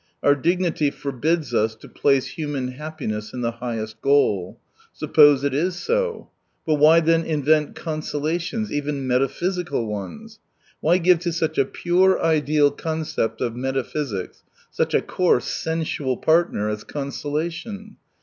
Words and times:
Our 0.23 0.33
dignity 0.33 0.89
forbids 0.89 1.53
us 1.53 1.75
to 1.75 1.87
place 1.87 2.25
human 2.29 2.69
happiness 2.69 3.33
in 3.33 3.41
the 3.41 3.51
highest 3.51 4.01
goal. 4.01 4.59
Suppose 4.91 5.43
it 5.43 5.53
is 5.53 5.75
so? 5.75 6.31
But 6.65 6.79
why 6.79 7.01
then 7.01 7.23
invent 7.23 7.75
consolations, 7.75 8.71
even 8.73 9.07
metaphysicail 9.07 9.85
ones? 9.85 10.39
Why 10.79 10.97
give 10.97 11.19
to 11.19 11.31
such 11.31 11.59
a" 11.59 11.65
pure" 11.81 12.19
ideal 12.39 12.71
concept 12.71 13.43
as 13.43 13.51
metaphysics 13.51 14.41
such 14.71 14.95
a 14.95 15.03
coarse" 15.03 15.45
sensual" 15.63 16.17
partner 16.17 16.67
as 16.67 16.83
consolation 16.83 17.97